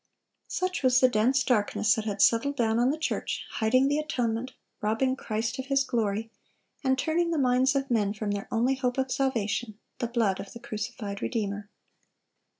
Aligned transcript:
(369) 0.49 0.49
Such 0.49 0.83
was 0.83 0.99
the 0.99 1.07
dense 1.13 1.43
darkness 1.43 1.93
that 1.93 2.05
had 2.05 2.23
settled 2.23 2.55
down 2.55 2.79
on 2.79 2.89
the 2.89 2.97
church, 2.97 3.45
hiding 3.51 3.87
the 3.87 3.99
atonement, 3.99 4.53
robbing 4.81 5.15
Christ 5.15 5.59
of 5.59 5.67
His 5.67 5.83
glory, 5.83 6.31
and 6.83 6.97
turning 6.97 7.29
the 7.29 7.37
minds 7.37 7.75
of 7.75 7.91
men 7.91 8.11
from 8.15 8.31
their 8.31 8.47
only 8.51 8.73
hope 8.73 8.97
of 8.97 9.11
salvation,—the 9.11 10.07
blood 10.07 10.39
of 10.39 10.53
the 10.53 10.59
crucified 10.59 11.21
Redeemer. 11.21 11.69